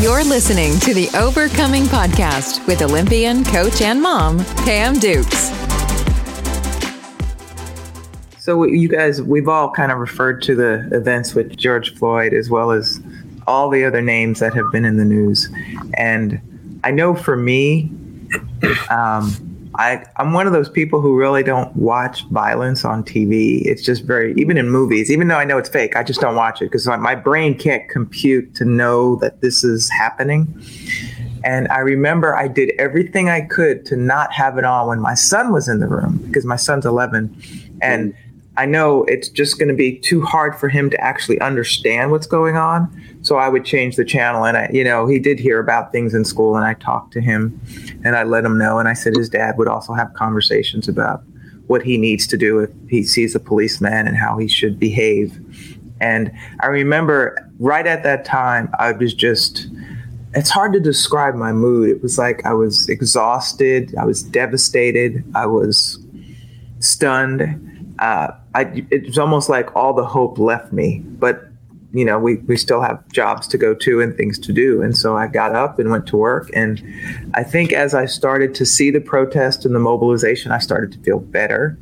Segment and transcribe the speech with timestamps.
[0.00, 5.50] You're listening to the Overcoming Podcast with Olympian, coach, and mom, Pam Dukes.
[8.38, 12.48] So, you guys, we've all kind of referred to the events with George Floyd as
[12.48, 12.98] well as
[13.46, 15.50] all the other names that have been in the news.
[15.92, 16.40] And
[16.82, 17.92] I know for me,
[18.88, 19.49] um,
[19.80, 23.62] I, I'm one of those people who really don't watch violence on TV.
[23.64, 26.36] It's just very, even in movies, even though I know it's fake, I just don't
[26.36, 30.46] watch it because my, my brain can't compute to know that this is happening.
[31.44, 35.14] And I remember I did everything I could to not have it on when my
[35.14, 37.34] son was in the room because my son's 11.
[37.80, 38.16] And mm.
[38.58, 42.26] I know it's just going to be too hard for him to actually understand what's
[42.26, 42.94] going on.
[43.22, 44.44] So I would change the channel.
[44.44, 47.20] And I, you know, he did hear about things in school and I talked to
[47.20, 47.60] him
[48.04, 48.78] and I let him know.
[48.78, 51.22] And I said his dad would also have conversations about
[51.66, 55.38] what he needs to do if he sees a policeman and how he should behave.
[56.00, 59.68] And I remember right at that time, I was just,
[60.34, 61.90] it's hard to describe my mood.
[61.90, 66.04] It was like I was exhausted, I was devastated, I was
[66.80, 67.94] stunned.
[67.98, 71.00] Uh, I, it was almost like all the hope left me.
[71.04, 71.49] But
[71.92, 74.80] you know, we, we still have jobs to go to and things to do.
[74.82, 76.50] And so I got up and went to work.
[76.54, 76.82] And
[77.34, 80.98] I think as I started to see the protest and the mobilization, I started to
[81.00, 81.78] feel better.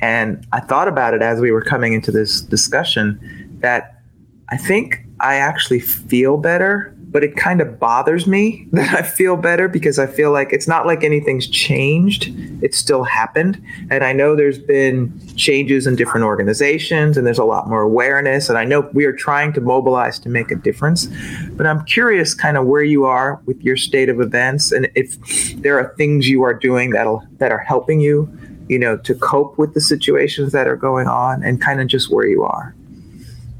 [0.00, 4.02] And I thought about it as we were coming into this discussion that
[4.48, 9.36] I think I actually feel better but it kind of bothers me that I feel
[9.36, 12.32] better because I feel like it's not like anything's changed.
[12.60, 13.62] It still happened.
[13.88, 18.48] And I know there's been changes in different organizations and there's a lot more awareness.
[18.48, 21.06] And I know we are trying to mobilize to make a difference.
[21.52, 25.16] But I'm curious kind of where you are with your state of events and if
[25.62, 28.28] there are things you are doing that'll that are helping you,
[28.68, 32.10] you know, to cope with the situations that are going on and kind of just
[32.10, 32.74] where you are.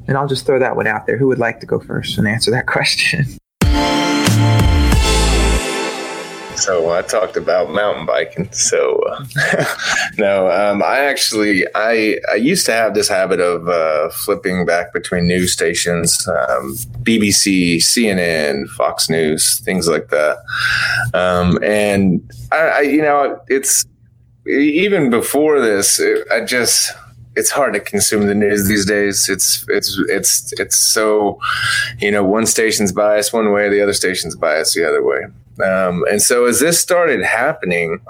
[0.08, 1.16] And I'll just throw that one out there.
[1.16, 3.26] Who would like to go first and answer that question?
[6.64, 8.50] So I talked about mountain biking.
[8.52, 9.64] So uh,
[10.18, 14.94] no, um, I actually I I used to have this habit of uh, flipping back
[14.94, 20.38] between news stations, um, BBC, CNN, Fox News, things like that.
[21.12, 23.84] Um, and I, I, you know, it's
[24.46, 26.92] even before this, it, I just
[27.36, 29.28] it's hard to consume the news these days.
[29.28, 31.38] It's it's it's it's so,
[31.98, 35.26] you know, one station's biased one way, the other station's biased the other way.
[35.62, 38.00] Um, and so as this started happening,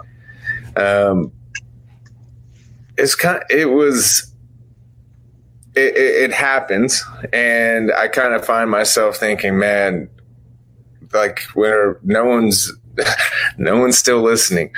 [0.76, 1.32] um,
[2.96, 3.36] it's kind.
[3.36, 4.30] Of, it was.
[5.74, 7.02] It, it, it happens,
[7.32, 10.08] and I kind of find myself thinking, man,
[11.12, 12.72] like where no one's
[13.58, 14.72] no one's still listening.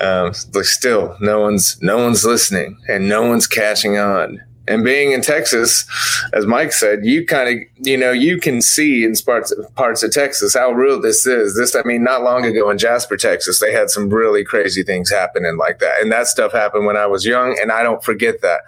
[0.00, 4.40] Um, like still, no one's no one's listening, and no one's catching on.
[4.70, 5.84] And being in Texas,
[6.32, 10.12] as Mike said, you kind of, you know, you can see in parts parts of
[10.12, 11.56] Texas how real this is.
[11.56, 15.10] This, I mean, not long ago in Jasper, Texas, they had some really crazy things
[15.10, 18.42] happening like that, and that stuff happened when I was young, and I don't forget
[18.42, 18.60] that.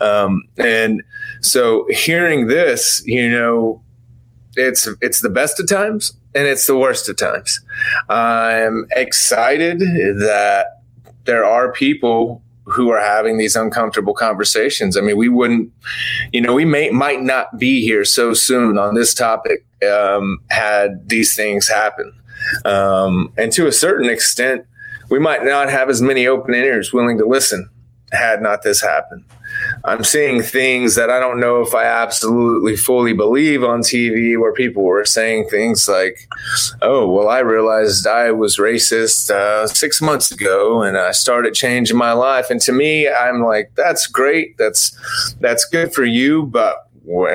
[0.00, 1.02] Um, and
[1.42, 3.82] so, hearing this, you know,
[4.56, 7.60] it's it's the best of times and it's the worst of times.
[8.08, 10.82] I'm excited that
[11.24, 14.96] there are people who are having these uncomfortable conversations.
[14.96, 15.72] I mean, we wouldn't,
[16.32, 21.08] you know, we may might not be here so soon on this topic um, had
[21.08, 22.12] these things happen,
[22.64, 24.64] um, and to a certain extent,
[25.10, 27.68] we might not have as many open ears willing to listen
[28.12, 29.24] had not this happened.
[29.84, 34.52] I'm seeing things that I don't know if I absolutely fully believe on TV where
[34.52, 36.28] people were saying things like,
[36.80, 41.96] oh, well, I realized I was racist uh, six months ago and I started changing
[41.96, 42.48] my life.
[42.48, 44.56] And to me, I'm like, that's great.
[44.56, 44.96] That's,
[45.40, 46.44] that's good for you.
[46.46, 46.88] But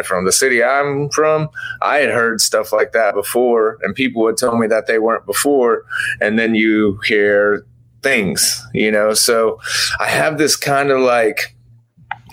[0.05, 1.49] from the city I'm from,
[1.81, 5.25] I had heard stuff like that before, and people would tell me that they weren't
[5.25, 5.83] before.
[6.21, 7.65] And then you hear
[8.01, 9.13] things, you know.
[9.13, 9.59] So
[9.99, 11.56] I have this kind of like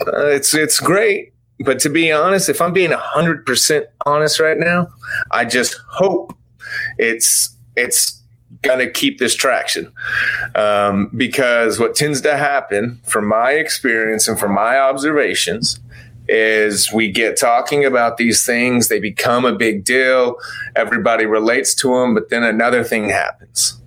[0.06, 4.58] uh, it's it's great, but to be honest, if I'm being hundred percent honest right
[4.58, 4.88] now,
[5.30, 6.36] I just hope
[6.98, 8.20] it's it's
[8.62, 9.92] gonna keep this traction.
[10.54, 15.80] Um, because what tends to happen, from my experience and from my observations,
[16.28, 20.36] is we get talking about these things, they become a big deal,
[20.74, 23.80] everybody relates to them, but then another thing happens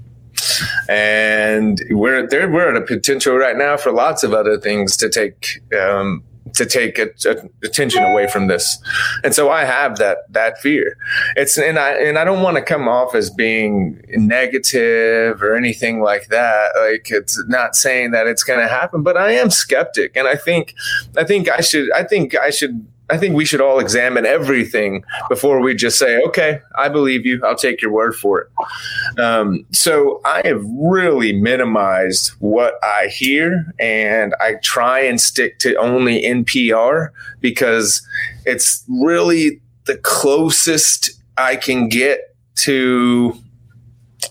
[0.90, 2.50] and we're there.
[2.50, 6.24] We're at a potential right now for lots of other things to take um,
[6.54, 8.78] to take a, a, attention away from this.
[9.24, 10.98] And so I have that that fear.
[11.36, 16.02] It's and I and I don't want to come off as being negative or anything
[16.02, 16.72] like that.
[16.80, 20.36] Like it's not saying that it's going to happen, but I am skeptic, and I
[20.36, 20.76] think
[21.16, 25.04] I think I should I think I should I think we should all examine everything
[25.30, 27.42] before we just say, okay, I believe you.
[27.46, 29.20] I'll take your word for it.
[29.20, 35.76] Um, so I have really minimized what I hear and I try and stick to
[35.76, 37.10] only NPR
[37.40, 38.06] because
[38.46, 43.42] it's really the closest I can get to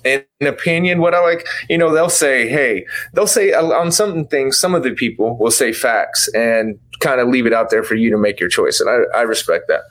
[0.05, 2.85] an opinion what i like you know they'll say hey
[3.15, 7.29] they'll say on some things some of the people will say facts and kind of
[7.29, 9.83] leave it out there for you to make your choice and I, I respect that.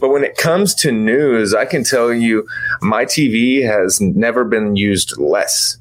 [0.00, 2.46] But when it comes to news i can tell you
[2.80, 5.78] my tv has never been used less.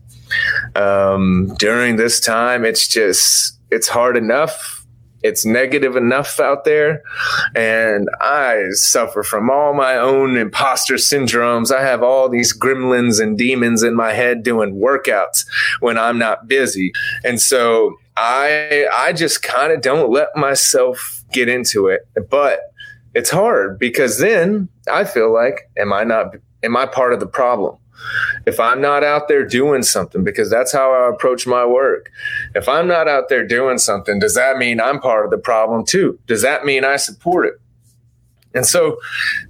[0.76, 4.83] Um, during this time it's just it's hard enough
[5.24, 7.02] it's negative enough out there.
[7.56, 11.74] And I suffer from all my own imposter syndromes.
[11.74, 15.46] I have all these gremlins and demons in my head doing workouts
[15.80, 16.92] when I'm not busy.
[17.24, 22.08] And so I I just kind of don't let myself get into it.
[22.30, 22.60] But
[23.16, 27.28] it's hard because then I feel like am I not am I part of the
[27.28, 27.78] problem?
[28.46, 32.12] If I'm not out there doing something, because that's how I approach my work.
[32.56, 35.86] If I'm not out there doing something, does that mean I'm part of the problem
[35.86, 36.20] too?
[36.28, 37.60] Does that mean I support it?
[38.54, 38.98] And so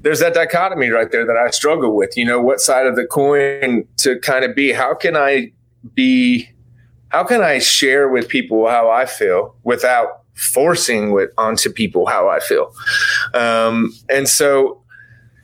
[0.01, 2.16] there's that dichotomy right there that I struggle with.
[2.18, 4.72] You know, what side of the coin to kind of be?
[4.72, 5.51] How can I
[5.94, 6.50] be?
[7.10, 12.30] How can I share with people how I feel without forcing with onto people how
[12.30, 12.74] I feel?
[13.34, 14.82] Um, and so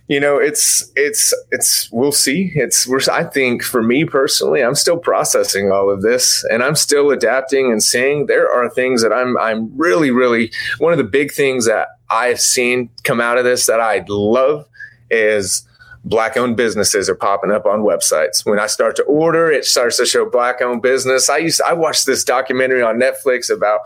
[0.09, 2.51] you know it's it's it's we'll see.
[2.55, 6.75] It's we're i think for me personally i'm still processing all of this and i'm
[6.75, 8.25] still adapting and seeing.
[8.25, 12.41] There are things that i'm i'm really really one of the big things that i've
[12.41, 14.67] seen come out of this that i love
[15.11, 15.65] is
[16.05, 18.45] black owned businesses are popping up on websites.
[18.45, 21.29] When I start to order, it starts to show black owned business.
[21.29, 23.81] I used I watched this documentary on Netflix about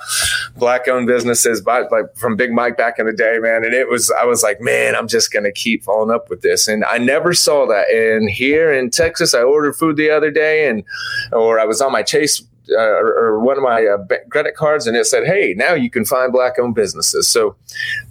[0.56, 3.64] black owned businesses by like from Big Mike back in the day, man.
[3.64, 6.68] And it was I was like, man, I'm just gonna keep following up with this.
[6.68, 7.90] And I never saw that.
[7.90, 10.84] And here in Texas, I ordered food the other day, and
[11.32, 14.96] or I was on my Chase uh, or, one of my uh, credit cards, and
[14.96, 17.56] it said, "Hey, now you can find black-owned businesses." So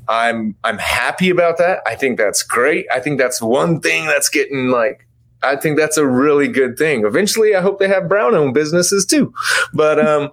[0.09, 1.81] I'm I'm happy about that.
[1.87, 2.87] I think that's great.
[2.93, 5.02] I think that's one thing that's getting like
[5.43, 7.05] I think that's a really good thing.
[7.05, 9.35] Eventually, I hope they have brown owned businesses too.
[9.73, 10.31] But um,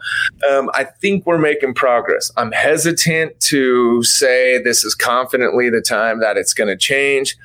[0.50, 2.32] um, I think we're making progress.
[2.38, 7.38] I'm hesitant to say this is confidently the time that it's going to change.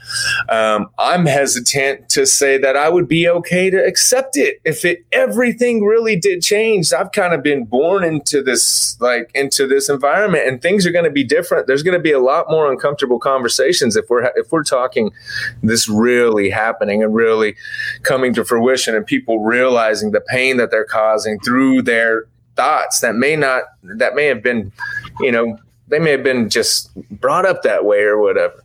[0.49, 5.05] Um, I'm hesitant to say that I would be okay to accept it if it
[5.13, 6.93] everything really did change.
[6.93, 11.05] I've kind of been born into this like into this environment, and things are going
[11.05, 11.67] to be different.
[11.67, 15.13] There's going to be a lot more uncomfortable conversations if we're if we're talking
[15.63, 17.54] this really happening and really
[18.03, 22.25] coming to fruition and people realizing the pain that they're causing through their
[22.57, 24.73] thoughts that may not that may have been
[25.21, 25.59] you know
[25.89, 28.64] they may have been just brought up that way or whatever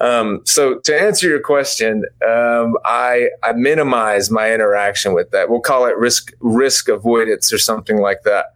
[0.00, 5.50] um, so to answer your question, um, I, I minimize my interaction with that.
[5.50, 8.46] We'll call it risk risk avoidance or something like that.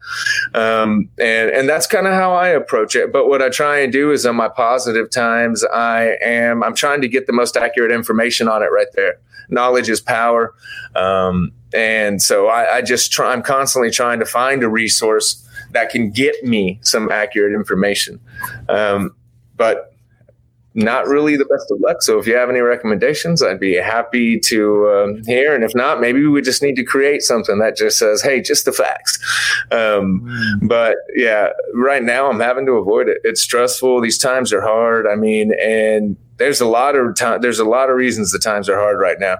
[0.54, 3.12] Um, and and that's kind of how I approach it.
[3.12, 7.00] But what I try and do is on my positive times, I am I'm trying
[7.02, 9.18] to get the most accurate information on it right there.
[9.48, 10.54] Knowledge is power.
[10.94, 15.90] Um, and so I, I just try, I'm constantly trying to find a resource that
[15.90, 18.20] can get me some accurate information.
[18.68, 19.14] Um,
[19.56, 19.91] but
[20.74, 22.02] not really the best of luck.
[22.02, 25.54] So if you have any recommendations, I'd be happy to um, hear.
[25.54, 28.64] And if not, maybe we just need to create something that just says, "Hey, just
[28.64, 29.18] the facts."
[29.70, 30.68] Um, mm.
[30.68, 33.18] But yeah, right now I'm having to avoid it.
[33.24, 34.00] It's stressful.
[34.00, 35.06] These times are hard.
[35.06, 37.40] I mean, and there's a lot of time.
[37.40, 39.38] There's a lot of reasons the times are hard right now.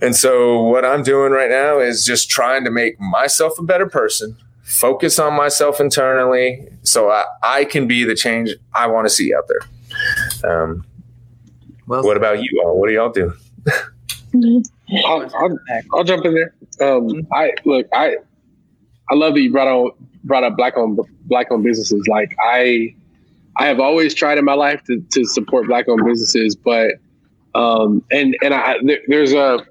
[0.00, 3.86] And so what I'm doing right now is just trying to make myself a better
[3.86, 4.36] person.
[4.62, 9.34] Focus on myself internally so I, I can be the change I want to see
[9.34, 9.60] out there.
[10.44, 10.84] Um,
[11.86, 12.78] well, what about you all?
[12.78, 13.32] What do y'all do?
[15.06, 15.58] I'll, I'll,
[15.92, 16.54] I'll, jump in there.
[16.80, 18.16] Um, I look, I
[19.10, 19.90] I love that you brought on
[20.24, 22.06] brought up black owned black owned businesses.
[22.08, 22.94] Like I
[23.56, 26.92] I have always tried in my life to, to support black owned businesses, but
[27.54, 29.64] um, and and I there, there's a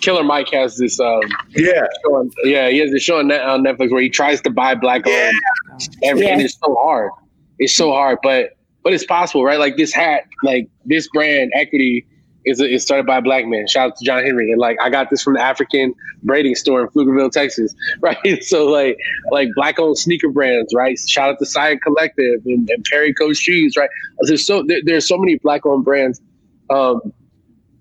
[0.00, 1.20] Killer Mike has this um,
[1.50, 5.06] yeah on, yeah he has this show on, Netflix where he tries to buy black
[5.06, 6.10] owned yeah.
[6.10, 6.28] and, yeah.
[6.28, 7.10] and it's so hard.
[7.58, 8.57] It's so hard, but
[8.88, 9.58] but it's possible, right?
[9.58, 12.06] Like this hat, like this brand equity
[12.46, 13.66] is, is started by a black man.
[13.66, 14.50] Shout out to John Henry.
[14.50, 15.92] And like I got this from the African
[16.22, 18.42] braiding store in Pflugerville, Texas, right?
[18.42, 18.96] So like
[19.30, 20.98] like black owned sneaker brands, right?
[21.06, 23.90] Shout out to Science Collective and, and Perry Coach Shoes, right?
[24.22, 26.22] There's so there, there's so many black owned brands.
[26.70, 27.12] Um,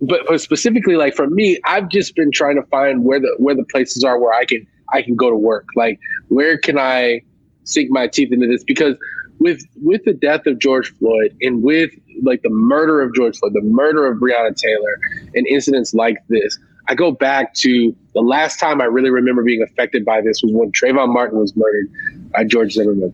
[0.01, 3.55] but, but specifically like for me, I've just been trying to find where the where
[3.55, 5.67] the places are where I can I can go to work.
[5.73, 7.21] Like where can I
[7.63, 8.65] sink my teeth into this?
[8.65, 8.97] Because
[9.39, 11.91] with with the death of George Floyd and with
[12.24, 15.00] like the murder of George Floyd, the murder of Breonna Taylor,
[15.36, 19.62] and incidents like this, I go back to the last time I really remember being
[19.62, 21.91] affected by this was when Trayvon Martin was murdered
[22.32, 23.13] by George Zimmerman.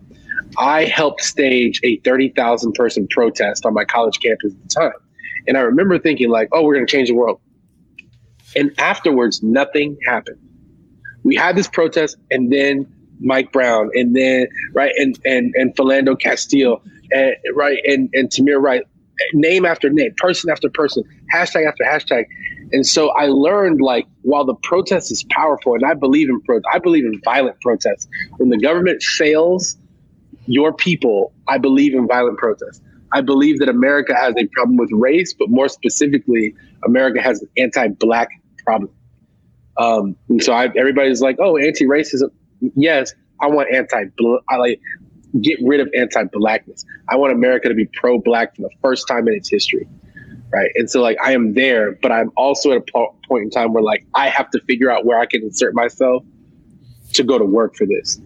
[0.58, 5.00] I helped stage a 30,000 person protest on my college campus at the time.
[5.48, 7.42] And I remember thinking, like, oh, we're going to change the world.
[8.56, 10.40] And afterwards, nothing happened.
[11.24, 12.86] We had this protest, and then
[13.20, 18.62] Mike Brown, and then right, and and and Philando Castile, and right, and and Tamir
[18.62, 18.84] Rice,
[19.34, 21.04] name after name, person after person,
[21.34, 22.26] hashtag after hashtag.
[22.72, 26.60] And so I learned like while the protest is powerful, and I believe in pro,
[26.72, 28.08] I believe in violent protests.
[28.38, 29.78] When the government fails
[30.46, 32.82] your people, I believe in violent protests.
[33.14, 37.50] I believe that America has a problem with race, but more specifically, America has an
[37.58, 38.30] anti-black
[38.66, 38.92] problem.
[39.78, 42.32] Um, and so I, everybody's like, "Oh, anti-racism."
[42.76, 44.06] Yes, I want anti.
[44.50, 44.80] I like
[45.42, 46.86] get rid of anti-blackness.
[47.10, 49.88] I want America to be pro-black for the first time in its history,
[50.52, 50.72] right?
[50.76, 53.74] And so, like, I am there, but I'm also at a po- point in time
[53.74, 56.24] where, like, I have to figure out where I can insert myself
[57.14, 58.20] to go to work for this.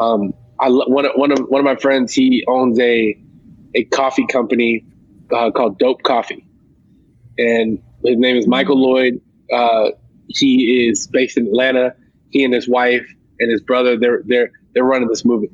[0.00, 3.16] Um, I one of, one of one of my friends he owns a
[3.74, 4.84] a coffee company
[5.32, 6.44] uh, called Dope Coffee,
[7.38, 9.20] and his name is Michael Lloyd.
[9.52, 9.90] Uh,
[10.26, 11.94] he is based in Atlanta.
[12.30, 13.06] He and his wife
[13.40, 15.48] and his brother they're they're they're running this movie.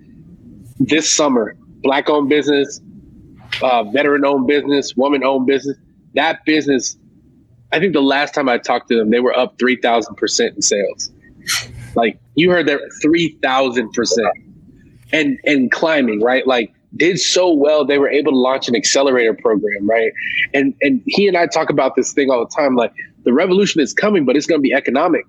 [0.78, 2.80] This summer, black owned business,
[3.62, 5.76] uh, veteran owned business, woman owned business.
[6.14, 6.96] That business,
[7.72, 10.56] I think the last time I talked to them, they were up three thousand percent
[10.56, 11.10] in sales.
[11.94, 14.28] Like you heard that three thousand percent
[15.12, 16.46] and and climbing, right?
[16.46, 20.12] Like did so well they were able to launch an accelerator program, right?
[20.52, 22.76] And and he and I talk about this thing all the time.
[22.76, 22.92] Like
[23.24, 25.24] the revolution is coming, but it's going to be economic.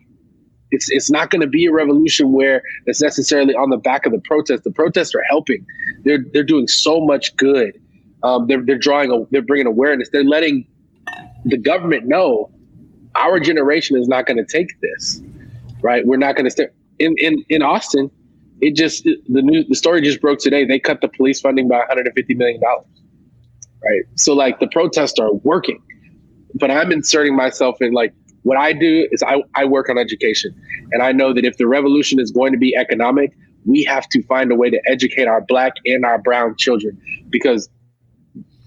[0.76, 4.12] It's it's not going to be a revolution where it's necessarily on the back of
[4.12, 4.64] the protest.
[4.64, 5.66] The protests are helping.
[6.04, 7.80] They're they're doing so much good.
[8.24, 10.10] Um, they're they're drawing a, they're bringing awareness.
[10.12, 10.68] They're letting
[11.46, 12.52] the government know
[13.16, 15.22] our generation is not going to take this,
[15.82, 16.06] right?
[16.06, 16.68] We're not going to stay
[17.00, 18.12] in in in Austin
[18.62, 20.66] it just the new the story just broke today.
[20.66, 22.86] They cut the police funding by 150 million dollars.
[23.84, 24.04] Right.
[24.16, 25.82] So like the protests are working,
[26.56, 28.14] but I'm inserting myself in like
[28.46, 30.54] what I do is I, I work on education,
[30.92, 33.36] and I know that if the revolution is going to be economic,
[33.66, 36.96] we have to find a way to educate our black and our brown children
[37.32, 37.68] because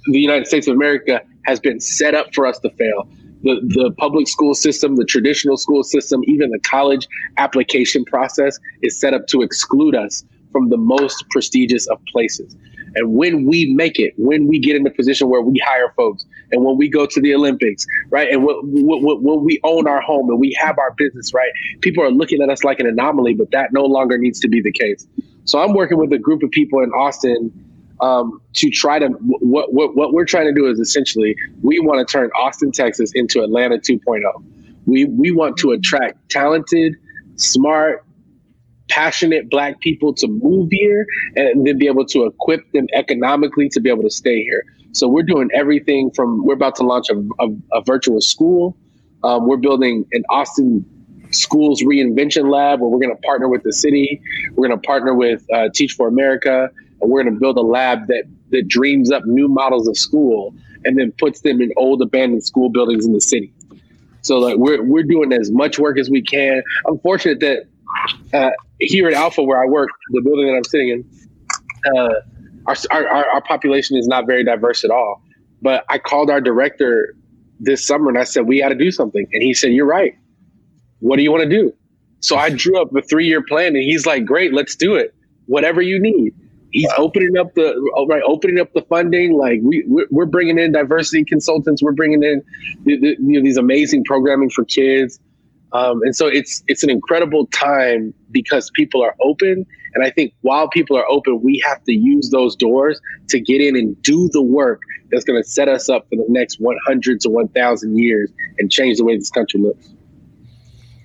[0.07, 3.09] the United States of America has been set up for us to fail
[3.43, 7.07] the, the public school system, the traditional school system, even the college
[7.37, 12.57] application process is set up to exclude us from the most prestigious of places.
[12.97, 16.27] And when we make it, when we get in the position where we hire folks,
[16.53, 20.01] and when we go to the Olympics, right, and when, when, when, we own our
[20.01, 21.51] home and we have our business, right,
[21.81, 24.61] people are looking at us like an anomaly, but that no longer needs to be
[24.63, 25.07] the case.
[25.45, 27.53] So I'm working with a group of people in Austin
[28.01, 32.07] um, to try to what, what what we're trying to do is essentially we want
[32.07, 34.21] to turn Austin, Texas into Atlanta 2.0.
[34.87, 36.97] We we want to attract talented,
[37.37, 38.05] smart,
[38.89, 43.81] passionate black people to move here and then be able to equip them economically to
[43.81, 44.65] be able to stay here.
[44.93, 48.77] So we're doing everything from we're about to launch a, a, a virtual school.
[49.23, 50.85] Um, we're building an Austin
[51.31, 54.21] schools reinvention lab where we're going to partner with the city.
[54.53, 57.63] We're going to partner with uh, Teach for America and we're going to build a
[57.63, 60.55] lab that that dreams up new models of school
[60.85, 63.53] and then puts them in old abandoned school buildings in the city.
[64.23, 66.63] So like we're we're doing as much work as we can.
[66.87, 67.67] I'm fortunate that
[68.33, 71.05] uh, here at Alpha, where I work, the building that I'm sitting in,
[71.97, 72.15] uh,
[72.69, 75.23] our, our our population is not very diverse at all.
[75.61, 77.17] But I called our director
[77.59, 80.15] this summer and I said we got to do something, and he said, "You're right.
[81.01, 81.73] What do you want to do?"
[82.21, 85.15] So I drew up a three year plan, and he's like, "Great, let's do it.
[85.47, 86.35] Whatever you need."
[86.71, 87.05] he's wow.
[87.05, 91.25] opening up the oh, right opening up the funding like we we're bringing in diversity
[91.25, 92.43] consultants we're bringing in
[92.85, 95.19] the, the, you know, these amazing programming for kids
[95.73, 100.33] um, and so it's it's an incredible time because people are open and i think
[100.43, 104.29] while people are open we have to use those doors to get in and do
[104.33, 104.81] the work
[105.11, 108.99] that's going to set us up for the next 100 to 1000 years and change
[108.99, 109.89] the way this country looks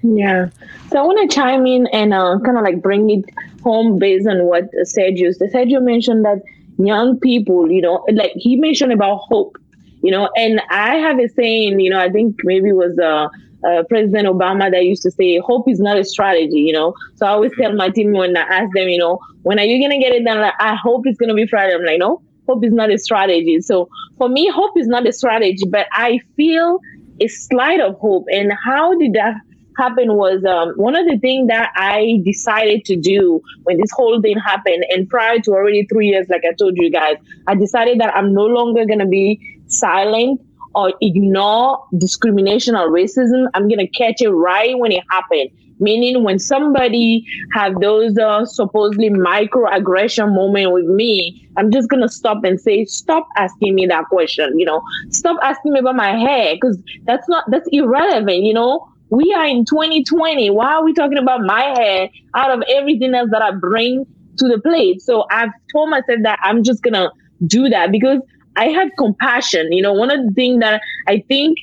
[0.04, 0.50] yeah.
[0.92, 3.26] So I want to chime in and uh, kind of like bring it
[3.64, 5.52] home based on what Sergio said.
[5.54, 6.42] Sergio mentioned that
[6.78, 9.58] young people, you know, like he mentioned about hope,
[10.02, 13.30] you know, and I have a saying, you know, I think maybe it was uh,
[13.68, 16.94] uh, President Obama that used to say, hope is not a strategy, you know.
[17.16, 19.80] So I always tell my team when I ask them, you know, when are you
[19.80, 20.40] going to get it done?
[20.40, 21.74] Like, I hope it's going to be Friday.
[21.74, 23.60] I'm like, no, hope is not a strategy.
[23.62, 26.80] So for me, hope is not a strategy, but I feel
[27.20, 28.26] a slight of hope.
[28.32, 29.36] And how did that
[29.78, 34.22] happened was um, one of the things that I decided to do when this whole
[34.22, 37.18] thing happened, and prior to already three years, like I told you guys,
[37.48, 40.42] I decided that I'm no longer going to be silent
[40.76, 43.48] or ignore discrimination or racism.
[43.54, 45.50] I'm going to catch it right when it happened.
[45.80, 52.10] Meaning when somebody have those uh, supposedly microaggression moment with me, I'm just going to
[52.10, 54.58] stop and say, stop asking me that question.
[54.58, 58.44] You know, stop asking me about my hair because that's not, that's irrelevant.
[58.44, 60.50] You know, we are in 2020.
[60.52, 64.06] Why are we talking about my hair out of everything else that I bring
[64.38, 65.02] to the plate?
[65.02, 67.12] So I've told myself that I'm just going to
[67.46, 68.20] do that because
[68.56, 69.72] I have compassion.
[69.72, 71.58] You know, one of the things that I think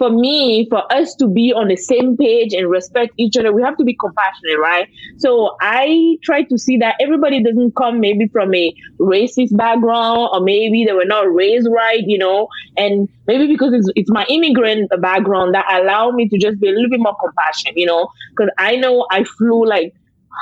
[0.00, 3.60] for me, for us to be on the same page and respect each other, we
[3.62, 4.88] have to be compassionate, right?
[5.18, 10.40] So I try to see that everybody doesn't come maybe from a racist background or
[10.40, 14.90] maybe they were not raised right, you know, and maybe because it's, it's my immigrant
[15.02, 18.50] background that allow me to just be a little bit more compassionate, you know, because
[18.56, 19.92] I know I flew like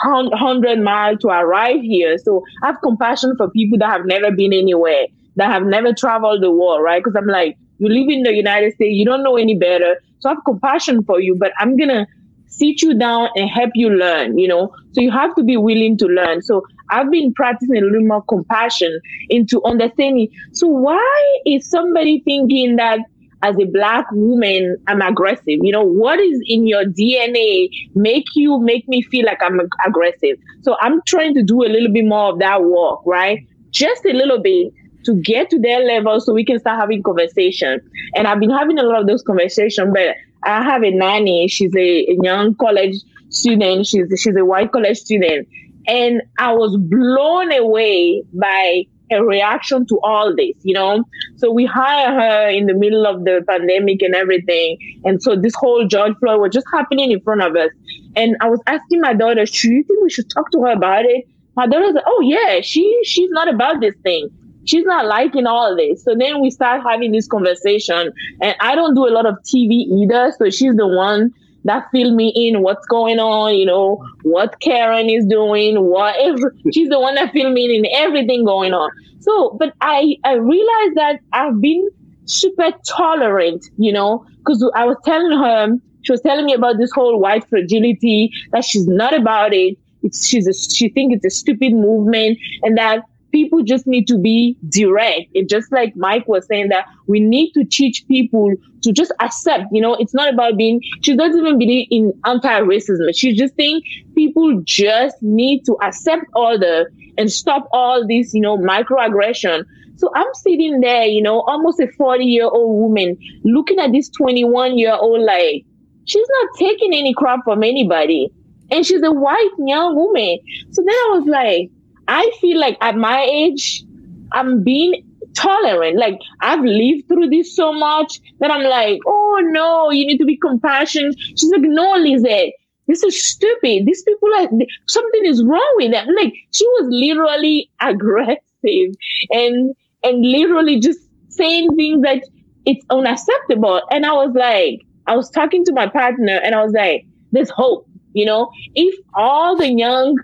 [0.05, 2.17] 100 miles to arrive here.
[2.19, 5.07] So I have compassion for people that have never been anywhere,
[5.39, 7.03] that have never traveled the world, right?
[7.03, 9.97] Because I'm like, you live in the United States, you don't know any better.
[10.19, 12.07] So I have compassion for you, but I'm going to
[12.49, 14.75] sit you down and help you learn, you know?
[14.93, 16.43] So you have to be willing to learn.
[16.43, 20.29] So I've been practicing a little more compassion into understanding.
[20.53, 22.99] So why is somebody thinking that
[23.45, 25.45] as a black woman, I'm aggressive?
[25.47, 30.37] You know, what is in your DNA make you make me feel like I'm aggressive?
[30.63, 33.39] So I'm trying to do a little bit more of that work, right?
[33.71, 34.73] Just a little bit
[35.09, 37.81] to get to their level so we can start having conversation.
[38.15, 41.49] And I've been having a lot of those conversations, but I have a nanny.
[41.49, 42.97] She's a, a young college
[43.31, 43.87] student.
[43.87, 45.49] She's she's a white college student.
[45.87, 51.05] And I was blown away by her reaction to all this, you know.
[51.37, 54.77] So we hire her in the middle of the pandemic and everything.
[55.07, 57.71] And so this whole George Floyd was just happening in front of us.
[58.15, 61.07] And I was asking my daughter, "Do you think we should talk to her about
[61.07, 61.25] it?
[61.57, 64.29] My daughter said, Oh yeah, she she's not about this thing
[64.69, 66.05] she's not liking all of this.
[66.05, 69.87] So then we start having this conversation and I don't do a lot of TV
[70.03, 70.33] either.
[70.37, 71.33] So she's the one
[71.65, 76.55] that fill me in what's going on, you know, what Karen is doing, whatever.
[76.73, 78.91] She's the one that fill me in everything going on.
[79.19, 81.89] So, but I, I realized that I've been
[82.27, 86.93] super tolerant, you know, because I was telling her, she was telling me about this
[86.93, 89.77] whole white fragility, that she's not about it.
[90.03, 94.19] It's, she's a, she thinks it's a stupid movement and that people just need to
[94.19, 95.29] be direct.
[95.35, 99.65] And just like Mike was saying that we need to teach people to just accept,
[99.73, 103.15] you know, it's not about being, she doesn't even believe in anti-racism.
[103.15, 108.57] She just think people just need to accept order and stop all this, you know,
[108.57, 109.65] microaggression.
[109.97, 114.09] So I'm sitting there, you know, almost a 40 year old woman looking at this
[114.11, 115.65] 21 year old like,
[116.05, 118.31] she's not taking any crap from anybody.
[118.71, 120.39] And she's a white young woman.
[120.71, 121.71] So then I was like,
[122.09, 123.85] I feel like at my age,
[124.33, 125.99] I'm being tolerant.
[125.99, 130.25] Like I've lived through this so much that I'm like, oh no, you need to
[130.25, 131.17] be compassionate.
[131.19, 132.53] She's like, no, Lisette,
[132.87, 133.87] this is stupid.
[133.87, 134.49] These people are
[134.89, 136.09] something is wrong with them.
[136.17, 138.95] Like she was literally aggressive
[139.31, 142.23] and and literally just saying things that
[142.67, 143.83] it's unacceptable.
[143.91, 147.51] And I was like, I was talking to my partner and I was like, there's
[147.51, 147.87] hope.
[148.15, 150.17] You know, if all the young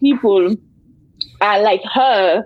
[0.00, 0.54] people
[1.40, 2.44] uh, like her,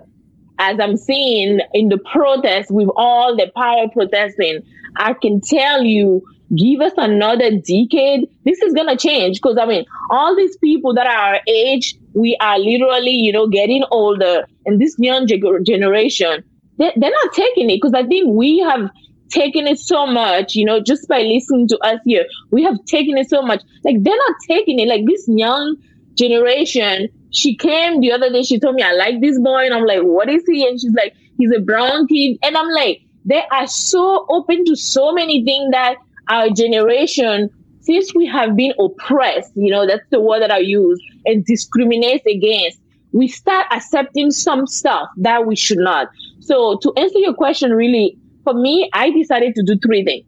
[0.59, 4.61] as I'm seeing in the protest with all the power protesting,
[4.97, 6.21] I can tell you,
[6.55, 9.41] give us another decade, this is gonna change.
[9.41, 13.47] Because I mean, all these people that are our age, we are literally, you know,
[13.47, 16.43] getting older, and this young generation,
[16.77, 17.77] they, they're not taking it.
[17.81, 18.89] Because I think we have
[19.29, 23.17] taken it so much, you know, just by listening to us here, we have taken
[23.17, 23.63] it so much.
[23.83, 24.87] Like they're not taking it.
[24.87, 25.75] Like this young
[26.13, 28.43] generation she came the other day.
[28.43, 29.65] She told me, I like this boy.
[29.65, 30.67] And I'm like, what is he?
[30.67, 32.37] And she's like, he's a brown kid.
[32.43, 35.95] And I'm like, they are so open to so many things that
[36.29, 37.49] our generation,
[37.81, 42.25] since we have been oppressed, you know, that's the word that I use, and discriminates
[42.25, 42.79] against,
[43.11, 46.09] we start accepting some stuff that we should not.
[46.39, 50.25] So to answer your question, really, for me, I decided to do three things.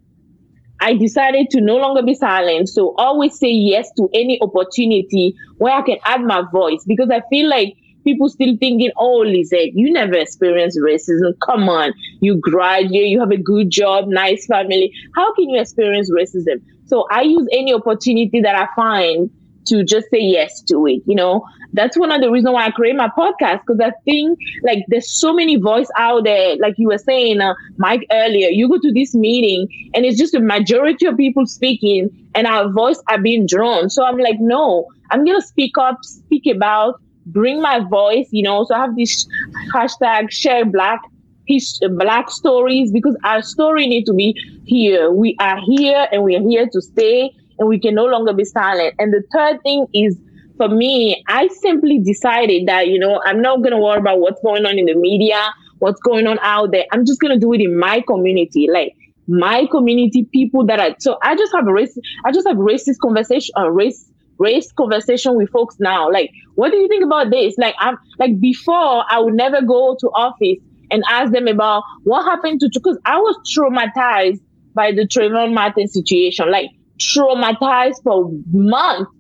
[0.80, 2.70] I decided to no longer be silent.
[2.70, 7.22] So always say yes to any opportunity where I can add my voice because I
[7.30, 11.34] feel like people still thinking, oh, Lisette, you never experienced racism.
[11.44, 11.94] Come on.
[12.22, 14.94] You graduate, you have a good job, nice family.
[15.16, 16.62] How can you experience racism?
[16.86, 19.32] So I use any opportunity that I find
[19.68, 21.02] to just say yes to it.
[21.06, 24.40] You know, that's one of the reasons why I create my podcast because I think
[24.64, 26.56] like there's so many voice out there.
[26.58, 30.34] Like you were saying, uh, Mike earlier, you go to this meeting and it's just
[30.34, 33.90] a majority of people speaking, and our voice are being drawn.
[33.90, 38.28] So I'm like, no, I'm gonna speak up, speak about, bring my voice.
[38.32, 39.28] You know, so I have this
[39.74, 41.02] hashtag share black
[41.48, 44.34] his black stories because our story need to be
[44.66, 45.12] here.
[45.12, 48.46] We are here and we are here to stay and we can no longer be
[48.46, 48.96] silent.
[49.00, 50.18] And the third thing is
[50.58, 54.42] for me, I simply decided that, you know, I'm not going to worry about what's
[54.42, 56.86] going on in the media, what's going on out there.
[56.92, 58.68] I'm just going to do it in my community.
[58.72, 58.94] Like
[59.28, 63.00] my community, people that are, so I just have a race, I just have racist
[63.02, 66.10] conversation, uh, race, race conversation with folks now.
[66.12, 67.56] Like, what do you think about this?
[67.58, 72.24] Like, I'm like before I would never go to office and ask them about what
[72.24, 74.40] happened to, because I was traumatized
[74.74, 76.52] by the Trayvon Martin situation.
[76.52, 79.12] Like, traumatized for months,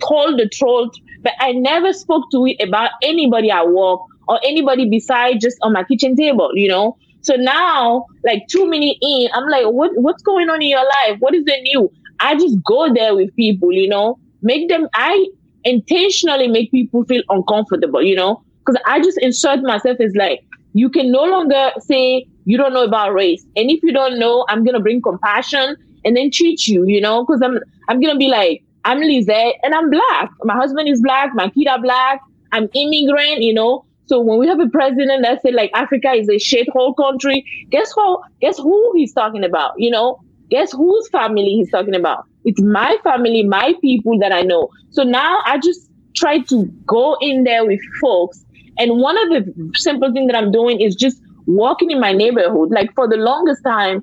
[0.00, 0.90] told the truth,
[1.22, 5.72] but I never spoke to it about anybody at work or anybody beside just on
[5.72, 6.96] my kitchen table, you know?
[7.22, 11.18] So now, like two minutes in, I'm like, what, what's going on in your life?
[11.18, 11.90] What is the new?
[12.18, 15.26] I just go there with people, you know, make them, I
[15.64, 20.40] intentionally make people feel uncomfortable, you know, because I just insert myself as like,
[20.72, 23.44] you can no longer say you don't know about race.
[23.56, 27.24] And if you don't know, I'm to bring compassion and then treat you, you know,
[27.24, 27.58] because I'm
[27.88, 30.30] I'm gonna be like, I'm Lisette and I'm black.
[30.44, 32.20] My husband is black, my kid are black,
[32.52, 33.84] I'm immigrant, you know.
[34.06, 37.92] So when we have a president that said like Africa is a shithole country, guess
[37.94, 40.18] who guess who he's talking about, you know?
[40.50, 42.24] Guess whose family he's talking about?
[42.44, 44.68] It's my family, my people that I know.
[44.90, 48.44] So now I just try to go in there with folks.
[48.78, 52.70] And one of the simple things that I'm doing is just walking in my neighborhood.
[52.70, 54.02] Like for the longest time,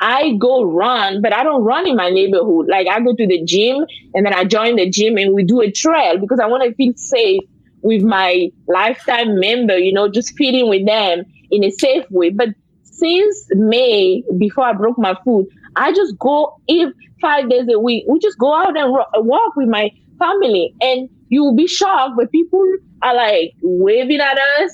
[0.00, 2.66] I go run, but I don't run in my neighborhood.
[2.68, 3.84] Like I go to the gym
[4.14, 6.74] and then I join the gym and we do a trail because I want to
[6.74, 7.42] feel safe
[7.82, 12.30] with my lifetime member, you know, just feeding with them in a safe way.
[12.30, 12.48] But
[12.82, 18.04] since May, before I broke my foot, I just go if five days a week.
[18.08, 22.14] We just go out and ro- walk with my family, and you will be shocked.
[22.16, 22.64] But people
[23.02, 24.72] are like waving at us.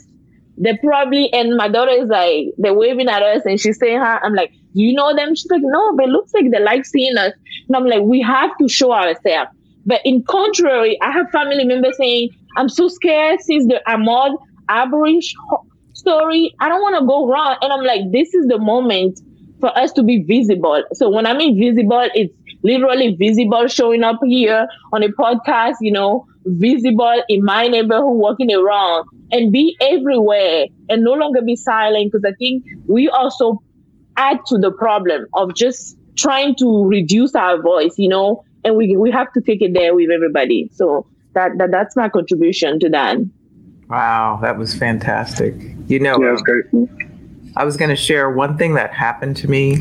[0.56, 4.24] They probably and my daughter is like they're waving at us, and she's saying her.
[4.24, 5.34] I'm like, do you know them?
[5.34, 7.32] She's like, no, but looks like they like seeing us.
[7.68, 9.50] And I'm like, we have to show ourselves.
[9.86, 14.36] But in contrary, I have family members saying, I'm so scared since the Ahmaud
[14.68, 15.20] Arbery
[15.92, 16.54] story.
[16.60, 17.56] I don't want to go wrong.
[17.60, 19.20] And I'm like, this is the moment
[19.60, 20.82] for us to be visible.
[20.92, 25.92] So when I mean visible, it's literally visible showing up here on a podcast, you
[25.92, 32.12] know, visible in my neighborhood, walking around and be everywhere and no longer be silent.
[32.12, 33.62] Because I think we also
[34.16, 38.96] add to the problem of just trying to reduce our voice, you know, and we
[38.96, 40.70] we have to take it there with everybody.
[40.72, 43.18] So that, that that's my contribution to that.
[43.88, 45.54] Wow, that was fantastic.
[45.86, 46.64] You know, Yeah, that's great.
[47.56, 49.76] I was going to share one thing that happened to me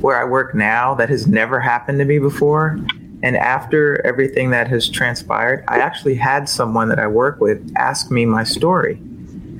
[0.00, 2.78] where I work now that has never happened to me before.
[3.22, 8.10] And after everything that has transpired, I actually had someone that I work with ask
[8.10, 8.98] me my story.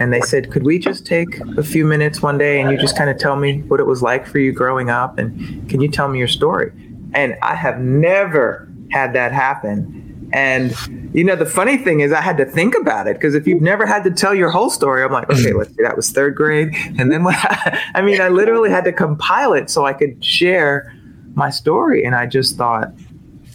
[0.00, 2.96] And they said, Could we just take a few minutes one day and you just
[2.96, 5.18] kind of tell me what it was like for you growing up?
[5.18, 6.72] And can you tell me your story?
[7.12, 10.30] And I have never had that happen.
[10.32, 10.74] And,
[11.12, 13.60] you know, the funny thing is, I had to think about it because if you've
[13.60, 16.34] never had to tell your whole story, I'm like, okay, let's see, that was third
[16.34, 16.74] grade.
[16.98, 17.36] And then what,
[17.94, 20.94] I mean, I literally had to compile it so I could share
[21.34, 22.04] my story.
[22.04, 22.92] And I just thought,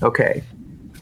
[0.01, 0.43] okay,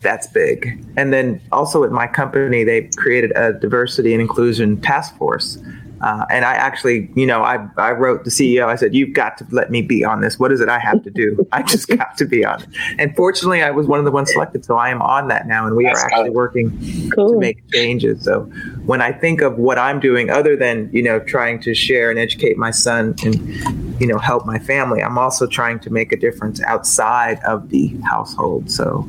[0.02, 0.84] that's big.
[0.98, 5.58] And then also at my company, they created a diversity and inclusion task force.
[6.04, 9.38] Uh, and I actually, you know, I, I wrote the CEO, I said, you've got
[9.38, 10.38] to let me be on this.
[10.38, 11.48] What is it I have to do?
[11.54, 12.68] I just got to be on it.
[13.00, 14.66] And fortunately, I was one of the ones selected.
[14.66, 15.66] So I am on that now.
[15.66, 16.36] And we That's are actually good.
[16.36, 18.26] working to make changes.
[18.26, 18.42] So
[18.86, 22.20] when I think of what I'm doing, other than, you know, trying to share and
[22.20, 26.18] educate my son and, you know, help my family, I'm also trying to make a
[26.18, 28.70] difference outside of the household.
[28.70, 29.08] So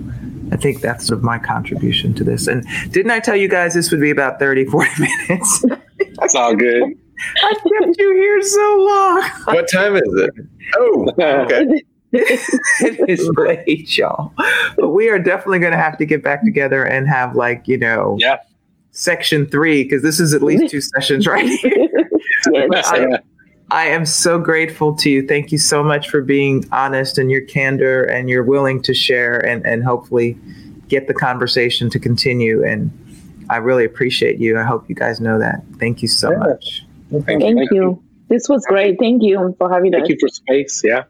[0.53, 2.47] I think that's sort of my contribution to this.
[2.47, 4.91] And didn't I tell you guys this would be about 30, 40
[5.29, 5.65] minutes?
[6.19, 6.83] That's all good.
[7.43, 9.31] I kept you here so long.
[9.55, 10.31] What time is it?
[10.77, 11.83] Oh, okay.
[12.15, 14.33] it is late, y'all.
[14.77, 17.77] But we are definitely going to have to get back together and have, like, you
[17.77, 18.37] know, Yeah.
[18.93, 21.89] section three, because this is at least two sessions right here.
[22.53, 22.87] Yes.
[22.93, 23.07] I,
[23.71, 25.27] I am so grateful to you.
[25.27, 29.39] Thank you so much for being honest and your candor and you're willing to share
[29.39, 30.37] and, and hopefully
[30.89, 32.63] get the conversation to continue.
[32.63, 32.91] And
[33.51, 34.59] I really appreciate you.
[34.59, 35.63] I hope you guys know that.
[35.79, 36.39] Thank you so Yeah.
[36.39, 36.87] much.
[37.11, 37.55] Thank you.
[37.55, 38.03] Thank you.
[38.29, 38.99] This was great.
[38.99, 40.01] Thank you for having us.
[40.01, 40.83] Thank you for space.
[40.85, 41.03] Yeah.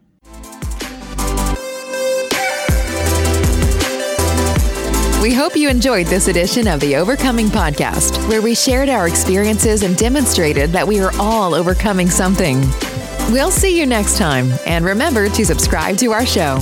[5.22, 9.82] We hope you enjoyed this edition of the Overcoming Podcast, where we shared our experiences
[9.82, 12.60] and demonstrated that we are all overcoming something.
[13.32, 16.58] We'll see you next time, and remember to subscribe to our show.